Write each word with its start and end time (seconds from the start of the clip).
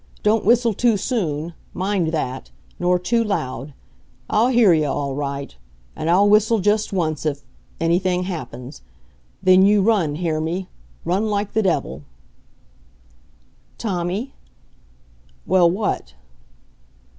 Don't 0.23 0.43
whistle 0.43 0.73
too 0.73 0.97
soon 0.97 1.53
mind 1.75 2.07
that 2.07 2.49
nor 2.79 2.97
too 2.97 3.23
loud. 3.23 3.75
I'll 4.31 4.47
hear 4.47 4.73
ye 4.73 4.83
all 4.83 5.13
right. 5.13 5.55
And 5.95 6.09
I'll 6.09 6.27
whistle 6.27 6.57
just 6.57 6.91
once 6.91 7.23
if 7.23 7.43
anything 7.79 8.23
happens. 8.23 8.81
Then 9.43 9.63
you 9.63 9.83
run 9.83 10.15
hear 10.15 10.41
me? 10.41 10.69
Run 11.05 11.27
like 11.27 11.53
the 11.53 11.61
devil" 11.61 12.01
"Tommy" 13.77 14.33
"Well, 15.45 15.69
what?" 15.69 16.15